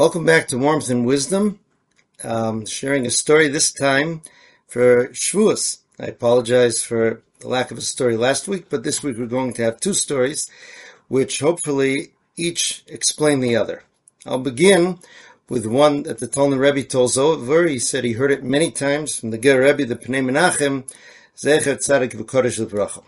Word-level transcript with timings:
Welcome 0.00 0.24
back 0.24 0.48
to 0.48 0.56
Warmth 0.56 0.88
and 0.88 1.04
Wisdom. 1.04 1.60
Um, 2.24 2.64
sharing 2.64 3.04
a 3.04 3.10
story 3.10 3.48
this 3.48 3.70
time 3.70 4.22
for 4.66 5.08
Shavuos. 5.08 5.80
I 6.00 6.06
apologize 6.06 6.82
for 6.82 7.20
the 7.40 7.48
lack 7.48 7.70
of 7.70 7.76
a 7.76 7.82
story 7.82 8.16
last 8.16 8.48
week, 8.48 8.70
but 8.70 8.82
this 8.82 9.02
week 9.02 9.18
we're 9.18 9.26
going 9.26 9.52
to 9.52 9.62
have 9.62 9.78
two 9.78 9.92
stories, 9.92 10.50
which 11.08 11.40
hopefully 11.40 12.12
each 12.34 12.82
explain 12.86 13.40
the 13.40 13.56
other. 13.56 13.82
I'll 14.24 14.38
begin 14.38 15.00
with 15.50 15.66
one 15.66 16.04
that 16.04 16.16
the 16.16 16.28
Talmud 16.28 16.60
Rebbe 16.60 16.82
told 16.84 17.18
over. 17.18 17.66
He 17.66 17.78
said 17.78 18.02
he 18.02 18.14
heard 18.14 18.32
it 18.32 18.42
many 18.42 18.70
times 18.70 19.18
from 19.18 19.32
the 19.32 19.38
Ger 19.38 19.60
Rebbe, 19.60 19.84
the 19.84 19.96
Pnei 19.96 20.24
Menachem, 20.24 20.90
Zecher 21.36 21.76
Tzadik 21.76 22.14
V'Kodesh 22.14 22.58
L'Bracha. 22.58 23.04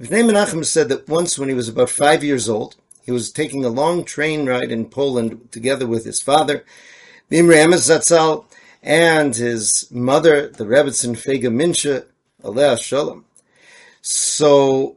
Pnei 0.00 0.28
Menachem 0.28 0.64
said 0.64 0.88
that 0.88 1.08
once 1.08 1.38
when 1.38 1.48
he 1.48 1.54
was 1.54 1.68
about 1.68 1.90
five 1.90 2.24
years 2.24 2.48
old, 2.48 2.74
he 3.04 3.12
was 3.12 3.30
taking 3.30 3.64
a 3.64 3.68
long 3.68 4.04
train 4.04 4.46
ride 4.46 4.72
in 4.72 4.86
Poland 4.86 5.52
together 5.52 5.86
with 5.86 6.04
his 6.04 6.20
father, 6.20 6.64
Imrei 7.30 7.64
Emes 7.64 7.90
Zatzal, 7.90 8.46
and 8.82 9.34
his 9.36 9.90
mother, 9.90 10.48
the 10.48 10.64
Rebbitzin 10.64 11.14
Fega 11.14 11.52
Minsha, 11.52 12.06
Aleh 12.42 12.80
Shalom. 12.80 13.24
So 14.00 14.96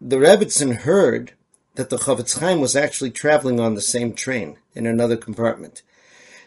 the 0.00 0.16
Rebbitzin 0.16 0.76
heard 0.76 1.32
that 1.74 1.90
the 1.90 1.96
Chofetz 1.96 2.38
Chaim 2.38 2.60
was 2.60 2.76
actually 2.76 3.10
traveling 3.10 3.58
on 3.58 3.74
the 3.74 3.80
same 3.80 4.12
train 4.12 4.58
in 4.74 4.86
another 4.86 5.16
compartment. 5.16 5.82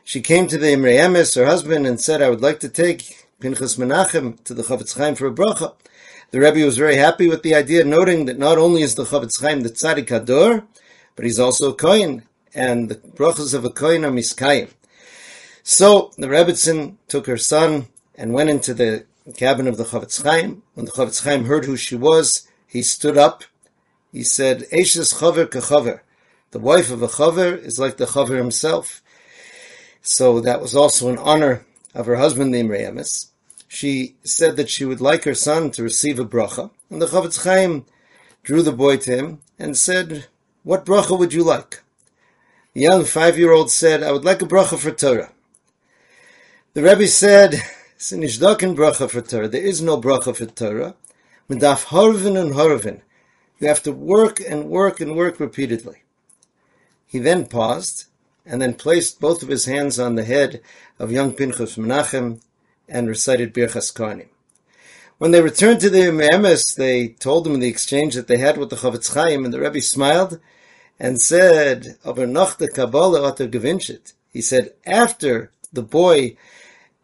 She 0.04 0.22
came 0.22 0.48
to 0.48 0.58
the 0.58 0.72
Imre 0.72 0.92
Emes, 0.92 1.36
her 1.36 1.46
husband, 1.46 1.88
and 1.88 2.00
said, 2.00 2.22
I 2.22 2.30
would 2.30 2.42
like 2.42 2.60
to 2.62 2.70
take 2.70 3.28
Pinchas 3.40 3.78
Menachem 3.78 4.44
to 4.44 4.54
the 4.54 4.64
Chofetz 4.64 4.98
Chaim 4.98 5.16
for 5.16 5.28
a 5.28 5.32
bracha. 5.32 5.74
The 6.32 6.40
Rebbe 6.40 6.66
was 6.66 6.78
very 6.78 6.96
happy 6.96 7.28
with 7.28 7.44
the 7.44 7.56
idea, 7.56 7.84
noting 7.84 8.26
that 8.26 8.38
not 8.38 8.58
only 8.58 8.82
is 8.82 8.96
the 8.96 9.06
Chofetz 9.06 9.42
Chaim 9.42 9.62
the 9.62 9.70
Tzadik 9.70 10.08
Hador, 10.08 10.66
but 11.16 11.26
he's 11.26 11.40
also 11.40 11.72
a 11.72 11.76
Kohen, 11.76 12.24
and 12.54 12.90
the 12.90 12.96
brachas 12.96 13.54
of 13.54 13.66
a 13.66 13.70
Kohen 13.70 14.06
are 14.06 14.12
miskayim. 14.12 14.70
So 15.64 16.12
the 16.18 16.28
Rebbitzin 16.28 16.96
took 17.08 17.28
her 17.28 17.38
son 17.38 17.88
and 18.16 18.34
went 18.34 18.50
into 18.50 18.74
the 18.74 19.06
cabin 19.38 19.68
of 19.68 19.78
the 19.78 19.84
Chofetz 19.84 20.24
Chaim. 20.24 20.64
When 20.74 20.86
the 20.86 20.92
Chofetz 20.92 21.24
Chaim 21.24 21.46
heard 21.46 21.66
who 21.66 21.78
she 21.78 21.96
was, 21.96 22.48
he 22.68 22.82
stood 22.82 23.18
up. 23.18 23.44
He 24.12 24.24
said, 24.24 24.64
Eishes 24.72 25.20
chaver 25.20 25.46
kechaver. 25.46 26.02
The 26.52 26.60
wife 26.60 26.92
of 26.92 27.02
a 27.02 27.08
chaver 27.08 27.58
is 27.58 27.80
like 27.80 27.98
the 27.98 28.06
chaver 28.06 28.38
himself. 28.38 29.02
So 30.02 30.42
that 30.42 30.62
was 30.62 30.76
also 30.76 31.10
an 31.10 31.18
honor 31.18 31.66
of 31.94 32.08
her 32.08 32.16
husband, 32.16 32.52
named 32.52 32.72
Imrei 32.72 33.30
She 33.68 34.16
said 34.24 34.58
that 34.58 34.70
she 34.70 34.86
would 34.86 35.02
like 35.02 35.24
her 35.26 35.36
son 35.36 35.72
to 35.72 35.84
receive 35.84 36.20
a 36.20 36.26
bracha. 36.26 36.72
And 36.90 37.02
the 37.02 37.06
Chofetz 37.06 37.44
Chaim 37.44 37.86
drew 38.44 38.64
the 38.64 38.72
boy 38.72 38.98
to 38.98 39.16
him 39.16 39.40
and 39.60 39.78
said, 39.78 40.28
what 40.64 40.86
bracha 40.86 41.18
would 41.18 41.34
you 41.34 41.44
like? 41.44 41.82
The 42.74 42.82
young 42.82 43.06
five-year-old 43.06 43.72
said, 43.72 44.04
I 44.04 44.12
would 44.12 44.26
like 44.26 44.42
a 44.42 44.46
bracha 44.46 44.78
for 44.78 44.92
Torah. 44.92 45.32
The 46.74 46.84
Rebbe 46.84 47.08
said, 47.08 47.62
Sinishdakin 47.98 48.76
bracha 48.76 49.10
for 49.10 49.22
Torah. 49.22 49.48
There 49.48 49.62
is 49.62 49.82
no 49.82 50.02
bracha 50.02 50.36
for 50.36 50.46
Torah. 50.46 50.96
Medaf 51.50 51.86
harvin 51.86 52.40
and 52.40 52.54
harvin. 52.54 53.02
You 53.60 53.68
have 53.68 53.84
to 53.84 53.92
work 53.92 54.40
and 54.40 54.70
work 54.70 55.00
and 55.00 55.16
work 55.16 55.40
repeatedly. 55.40 56.02
He 57.06 57.20
then 57.20 57.46
paused 57.46 58.06
and 58.44 58.60
then 58.60 58.74
placed 58.74 59.20
both 59.20 59.44
of 59.44 59.50
his 59.50 59.66
hands 59.66 60.00
on 60.00 60.16
the 60.16 60.24
head 60.24 60.62
of 60.98 61.12
young 61.12 61.34
Pinchas 61.34 61.76
Menachem 61.76 62.42
and 62.90 63.08
recited 63.08 63.54
Birchas 63.54 63.94
Kohanim. 63.94 64.30
When 65.22 65.30
they 65.30 65.42
returned 65.44 65.82
to 65.82 65.90
the 65.92 66.00
Emes, 66.00 66.76
they 66.76 67.10
told 67.10 67.46
him 67.46 67.60
the 67.60 67.68
exchange 67.68 68.16
that 68.16 68.26
they 68.26 68.38
had 68.38 68.58
with 68.58 68.72
the 68.72 68.76
Chofetz 68.76 69.14
Chaim, 69.14 69.46
and 69.46 69.54
the 69.54 69.60
Rebbe 69.60 69.80
smiled 69.80 70.40
and 71.00 71.22
said, 71.22 71.96
"Aber 72.04 72.26
noch 72.26 72.58
the 72.58 72.68
Kabbalah 72.68 73.28
hat 73.28 73.40
er 73.40 73.48
gewünscht." 73.48 74.14
He 74.34 74.42
said, 74.42 74.74
after 74.84 75.52
the 75.72 75.84
boy 75.84 76.38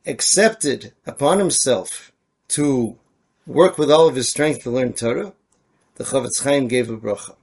accepted 0.07 0.93
upon 1.05 1.37
himself 1.37 2.11
to 2.47 2.97
work 3.45 3.77
with 3.77 3.91
all 3.91 4.07
of 4.07 4.15
his 4.15 4.27
strength 4.27 4.63
to 4.63 4.71
learn 4.71 4.93
Torah, 4.93 5.33
the 5.97 6.03
Chofetz 6.03 6.41
Chaim 6.41 6.67
gave 6.67 6.89
a 6.89 6.97
bracha. 6.97 7.35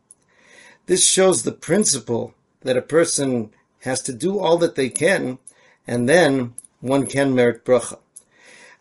This 0.87 1.07
shows 1.07 1.45
the 1.45 1.53
principle 1.53 2.35
that 2.63 2.77
a 2.77 2.83
person 2.83 3.51
has 3.83 4.03
to 4.03 4.13
do 4.13 4.41
all 4.41 4.59
that 4.59 4.75
they 4.75 4.89
can, 4.89 5.39
and 5.87 6.09
then 6.09 6.55
one 6.81 7.07
can 7.07 7.33
merit 7.33 7.65
bracha. 7.65 7.99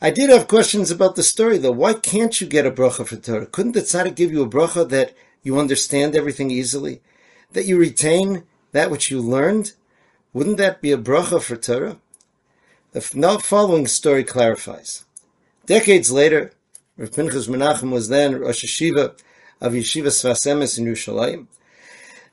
I 0.06 0.12
did 0.12 0.30
have 0.32 0.50
questions 0.50 0.92
about 0.92 1.16
the 1.16 1.24
story 1.24 1.58
though. 1.58 1.72
Why 1.72 1.94
can't 1.94 2.42
you 2.42 2.46
get 2.46 2.66
a 2.66 2.72
bracha 2.72 3.08
for 3.08 3.16
Torah? 3.16 3.46
Couldn't 3.46 3.72
the 3.72 3.80
tzaddik 3.80 4.16
give 4.16 4.34
you 4.34 4.44
a 4.44 4.50
bracha 4.50 4.90
that 4.90 5.16
you 5.44 5.58
understand 5.58 6.14
everything 6.14 6.52
easily? 6.52 7.00
That 7.54 7.68
you 7.68 7.78
retain 7.78 8.44
that 8.74 8.92
which 8.92 9.10
you 9.10 9.22
learned? 9.22 9.72
Wouldn't 10.34 10.58
that 10.58 10.82
be 10.82 10.92
a 10.92 10.98
bracha 10.98 11.42
for 11.42 11.56
Torah? 11.56 12.00
The 12.92 13.00
following 13.00 13.88
story 13.88 14.26
clarifies. 14.26 15.06
Decades 15.68 16.12
later, 16.12 16.52
Rav 16.98 17.14
Pinchas 17.14 17.48
Menachem 17.48 17.90
was 17.90 18.10
then 18.10 18.38
Rosh 18.42 18.66
Yeshiva 18.66 19.18
of 19.62 19.72
Yeshiva 19.72 20.08
Sfas 20.08 20.46
Emes 20.46 20.78
in 20.78 20.84
Yerushalayim. 20.84 21.48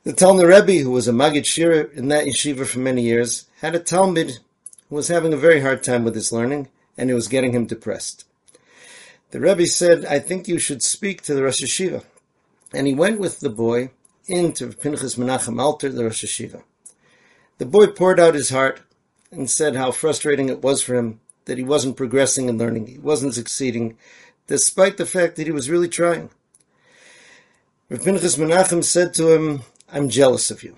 The 0.02 0.12
Talmud 0.12 0.46
Rebbe, 0.46 0.82
who 0.82 0.90
was 0.90 1.06
a 1.06 1.12
Magid 1.12 1.44
Shiur 1.44 1.92
in 1.94 2.08
that 2.08 2.26
yeshiva 2.26 2.66
for 2.66 2.80
many 2.80 3.02
years, 3.02 3.46
had 3.60 3.76
a 3.76 3.80
talmid 3.80 4.40
who 4.88 4.96
was 4.96 5.06
having 5.06 5.32
a 5.32 5.36
very 5.36 5.60
hard 5.60 5.84
time 5.84 6.02
with 6.02 6.16
his 6.16 6.32
learning 6.32 6.66
and 7.00 7.10
it 7.10 7.14
was 7.14 7.28
getting 7.28 7.52
him 7.52 7.64
depressed. 7.64 8.26
The 9.30 9.40
Rebbe 9.40 9.66
said, 9.66 10.04
I 10.04 10.18
think 10.18 10.46
you 10.46 10.58
should 10.58 10.82
speak 10.82 11.22
to 11.22 11.34
the 11.34 11.42
Rosh 11.42 11.62
Yeshiva. 11.62 12.04
And 12.74 12.86
he 12.86 12.92
went 12.92 13.18
with 13.18 13.40
the 13.40 13.48
boy 13.48 13.92
into 14.26 14.66
Pinchas 14.66 15.14
Menachem 15.14 15.58
Alter, 15.58 15.88
the 15.88 16.04
Rosh 16.04 16.22
Yeshiva. 16.22 16.62
The 17.56 17.64
boy 17.64 17.86
poured 17.86 18.20
out 18.20 18.34
his 18.34 18.50
heart 18.50 18.82
and 19.30 19.48
said 19.48 19.76
how 19.76 19.92
frustrating 19.92 20.50
it 20.50 20.60
was 20.60 20.82
for 20.82 20.94
him 20.94 21.20
that 21.46 21.56
he 21.56 21.64
wasn't 21.64 21.96
progressing 21.96 22.50
in 22.50 22.58
learning, 22.58 22.86
he 22.86 22.98
wasn't 22.98 23.32
succeeding, 23.32 23.96
despite 24.46 24.98
the 24.98 25.06
fact 25.06 25.36
that 25.36 25.46
he 25.46 25.52
was 25.52 25.70
really 25.70 25.88
trying. 25.88 26.28
Rav 27.88 28.04
Pinchas 28.04 28.36
Menachem 28.36 28.84
said 28.84 29.14
to 29.14 29.30
him, 29.30 29.62
I'm 29.90 30.10
jealous 30.10 30.50
of 30.50 30.62
you. 30.62 30.76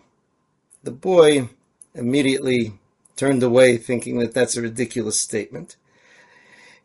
The 0.85 0.93
boy 0.93 1.49
immediately 1.97 2.75
turned 3.17 3.43
away, 3.43 3.77
thinking 3.77 4.19
that 4.21 4.35
that's 4.35 4.57
a 4.57 4.63
ridiculous 4.63 5.19
statement. 5.19 5.77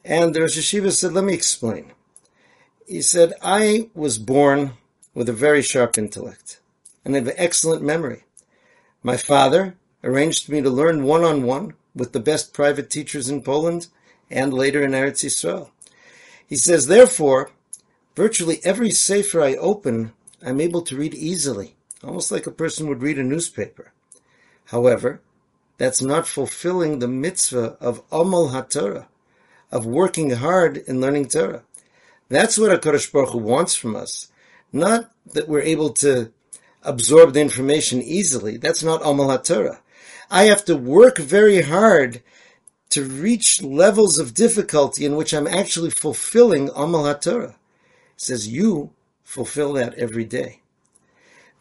And 0.07 0.34
the 0.34 0.40
Rosh 0.40 0.57
Yeshiva 0.57 0.94
said, 0.94 1.12
let 1.12 1.25
me 1.25 1.34
explain. 1.34 1.91
He 2.88 3.01
said, 3.01 3.34
I 3.44 3.90
was 3.94 4.18
born 4.18 4.72
with 5.13 5.28
a 5.28 5.34
very 5.34 5.62
sharp 5.62 5.97
intellect 5.97 6.62
and 7.03 7.13
I 7.13 7.19
have 7.19 7.28
an 7.28 7.34
excellent 7.35 7.81
memory. 7.84 8.23
My 9.03 9.18
father 9.18 9.75
arranged 10.06 10.47
me 10.47 10.62
to 10.62 10.69
learn 10.69 11.03
one-on-one 11.03 11.73
with 11.94 12.13
the 12.13 12.22
best 12.22 12.53
private 12.53 12.90
teachers 12.90 13.28
in 13.28 13.41
Poland 13.41 13.88
and 14.31 14.53
later 14.53 14.81
in 14.81 14.91
Eretz 14.91 15.25
Yisrael. 15.25 15.72
He 16.47 16.56
says, 16.56 16.88
therefore, 16.88 17.51
virtually 18.16 18.62
every 18.63 18.91
sefer 18.91 19.41
I 19.41 19.56
open, 19.56 20.13
I'm 20.41 20.62
able 20.62 20.84
to 20.84 20.95
read 20.95 21.16
easily, 21.16 21.75
almost 22.01 22.31
like 22.31 22.47
a 22.47 22.51
person 22.51 22.88
would 22.88 23.01
read 23.01 23.19
a 23.19 23.24
newspaper. 23.24 23.91
However, 24.68 25.19
that's 25.78 26.01
not 26.01 26.28
fulfilling 26.28 27.00
the 27.00 27.09
mitzvah 27.09 27.75
of 27.81 28.03
Amal 28.09 28.51
HaTorah, 28.51 29.07
of 29.72 29.85
working 29.85 30.31
hard 30.31 30.78
in 30.78 31.01
learning 31.01 31.28
Torah. 31.28 31.63
That's 32.29 32.57
what 32.57 32.72
HaKadosh 32.81 33.11
Baruch 33.11 33.29
Hu 33.31 33.38
wants 33.39 33.75
from 33.75 33.95
us. 33.95 34.31
Not 34.73 35.11
that 35.33 35.47
we're 35.47 35.61
able 35.61 35.91
to 35.91 36.31
absorb 36.83 37.33
the 37.33 37.41
information 37.41 38.01
easily. 38.01 38.57
That's 38.57 38.83
not 38.83 39.06
Amal 39.06 39.27
HaTorah. 39.27 39.79
I 40.29 40.44
have 40.44 40.66
to 40.66 40.75
work 40.75 41.17
very 41.17 41.61
hard 41.61 42.22
to 42.89 43.03
reach 43.03 43.61
levels 43.61 44.17
of 44.19 44.33
difficulty 44.33 45.06
in 45.06 45.16
which 45.16 45.33
I'm 45.33 45.47
actually 45.47 45.89
fulfilling 45.89 46.69
Amal 46.69 47.03
HaTorah. 47.03 47.51
He 47.51 47.56
says, 48.16 48.47
you 48.47 48.91
fulfill 49.24 49.74
that 49.74 49.94
every 49.95 50.25
day. 50.25 50.62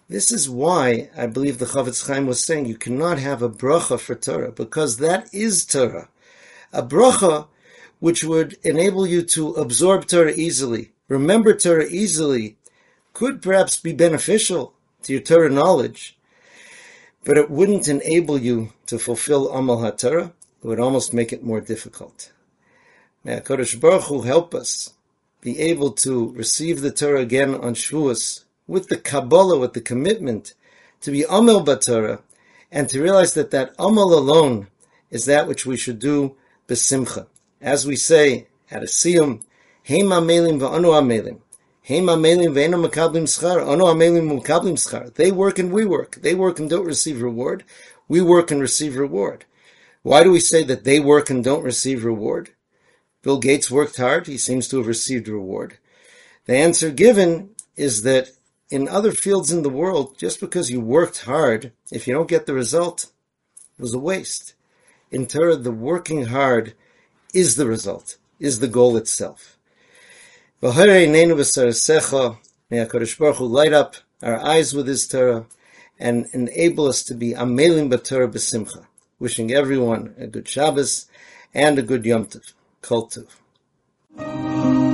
This 0.09 0.31
is 0.31 0.49
why 0.49 1.11
I 1.17 1.27
believe 1.27 1.59
the 1.59 1.65
Chofetz 1.65 2.07
Chaim 2.07 2.27
was 2.27 2.43
saying 2.43 2.67
you 2.67 2.77
cannot 2.77 3.19
have 3.19 3.43
a 3.43 3.51
bracha 3.51 3.99
for 3.99 4.15
Torah, 4.15 4.53
because 4.53 4.99
that 4.99 5.29
is 5.35 5.65
Torah. 5.65 6.09
A 6.73 6.83
bracha 6.83 7.49
which 7.99 8.23
would 8.25 8.59
enable 8.63 9.07
you 9.07 9.23
to 9.23 9.55
absorb 9.55 10.07
Torah 10.07 10.33
easily, 10.33 10.93
remember 11.09 11.55
Torah 11.55 11.87
easily, 11.87 12.57
could 13.13 13.41
perhaps 13.41 13.81
be 13.81 13.93
beneficial 13.93 14.75
to 15.03 15.13
your 15.13 15.23
Torah 15.23 15.51
knowledge, 15.51 16.19
but 17.25 17.39
it 17.39 17.51
wouldn't 17.51 17.89
enable 17.89 18.39
you 18.39 18.73
to 18.87 18.99
fulfill 18.99 19.51
Amal 19.51 19.79
HaTorah. 19.79 20.33
It 20.63 20.67
would 20.67 20.81
almost 20.81 21.15
make 21.15 21.33
it 21.33 21.43
more 21.43 21.61
difficult. 21.61 22.33
May 23.25 23.41
HaKadosh 23.41 23.81
Baruch 23.81 24.05
Hu 24.05 24.23
help 24.23 24.55
us 24.55 24.93
be 25.41 25.59
able 25.59 25.93
to 25.93 26.31
receive 26.33 26.81
the 26.81 26.91
Torah 26.91 27.21
again 27.21 27.55
on 27.55 27.75
Shavuos 27.75 28.45
with 28.67 28.89
the 28.89 28.97
Kabbalah, 28.97 29.59
with 29.59 29.73
the 29.73 29.81
commitment 29.81 30.55
to 31.01 31.11
be 31.11 31.25
Amal 31.29 31.65
Torah, 31.65 32.21
and 32.71 32.89
to 32.89 33.03
realize 33.03 33.35
that 33.35 33.51
that 33.53 33.75
Amal 33.79 34.13
alone 34.13 34.69
is 35.11 35.25
that 35.25 35.49
which 35.49 35.65
we 35.65 35.77
should 35.77 35.99
do 35.99 36.37
besimcha 36.69 37.27
as 37.61 37.87
we 37.87 37.97
say 37.97 38.49
at 38.71 38.83
a 38.83 38.87
siyum, 38.87 39.43
Hema 39.89 40.21
melim 40.21 40.59
v'anu 40.59 40.91
amelim. 41.01 41.39
Hema 41.89 42.19
melim 42.19 42.53
v'enu 42.55 42.89
makablim 42.89 43.25
schar. 43.25 43.65
Anu 43.67 43.85
amelim 43.85 44.41
makablim 44.41 44.75
schar. 44.75 45.15
They 45.15 45.31
work 45.31 45.59
and 45.59 45.73
we 45.73 45.85
work. 45.85 46.17
They 46.17 46.35
work 46.35 46.59
and 46.59 46.69
don't 46.69 46.85
receive 46.85 47.23
reward. 47.23 47.65
we 48.09 48.21
work 48.21 48.51
and 48.51 48.61
receive 48.61 48.97
reward. 48.97 49.45
Why 50.03 50.23
do 50.23 50.31
we 50.31 50.41
say 50.41 50.63
that 50.65 50.85
they 50.85 51.01
work 51.01 51.31
and 51.31 51.43
don't 51.43 51.65
receive 51.65 52.05
reward? 52.05 52.51
Bill 53.23 53.39
Gates 53.39 53.71
worked 53.71 53.97
hard. 53.97 54.27
He 54.27 54.39
seems 54.39 54.69
to 54.69 54.77
have 54.79 54.87
received 54.87 55.29
reward. 55.29 55.79
The 56.47 56.57
answer 56.57 56.91
given 56.91 57.51
is 57.77 58.03
that 58.03 58.31
in 58.71 58.89
other 58.89 59.13
fields 59.13 59.51
in 59.53 59.63
the 59.63 59.69
world, 59.69 60.19
just 60.19 60.41
because 60.41 60.71
you 60.71 60.81
worked 60.81 61.25
hard, 61.25 61.73
if 61.91 62.07
you 62.07 62.15
don't 62.15 62.29
get 62.29 62.47
the 62.47 62.55
result, 62.55 63.07
it 63.79 63.83
was 63.83 63.95
a 63.95 63.99
waste. 63.99 64.55
In 65.11 65.27
Torah, 65.27 65.57
the 65.57 65.73
working 65.73 66.27
hard 66.27 66.75
is 67.37 67.57
the 67.57 67.67
result, 67.67 68.17
is 68.41 68.61
the 68.61 68.69
goal 68.69 68.97
itself. 68.97 69.59
May 70.63 70.71
HaKadosh 70.71 73.19
Baruch 73.19 73.37
Hu 73.37 73.47
light 73.47 73.75
up 73.75 73.97
our 74.23 74.39
eyes 74.39 74.73
with 74.73 74.89
His 74.89 75.07
Torah 75.07 75.45
and 75.99 76.25
enable 76.33 76.87
us 76.87 77.03
to 77.03 77.15
be 77.15 77.35
Amelim 77.35 77.93
B'Torah 77.93 78.33
B'Simcha. 78.33 78.87
Wishing 79.19 79.53
everyone 79.53 80.15
a 80.19 80.27
good 80.27 80.49
Shabbos 80.49 81.09
and 81.53 81.79
a 81.79 81.83
good 81.83 82.07
Yom 82.07 82.25
Tov. 82.25 82.55
Kol 82.81 83.11
Tov. 83.11 84.86